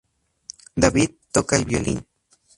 [0.77, 2.07] David toca el violín.